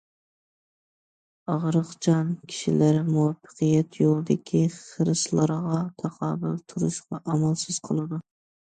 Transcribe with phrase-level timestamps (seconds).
[1.53, 8.27] ئاغرىقچان كىشىلەر مۇۋەپپەقىيەت يولىدىكى خىرىسلارغا تاقابىل تۇرۇشقا ئامالسىز قالىدۇ.